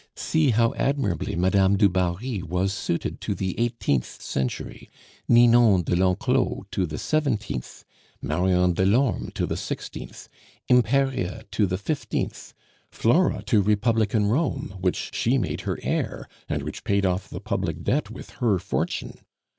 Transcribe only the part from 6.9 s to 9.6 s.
seventeenth, Marion Delorme to the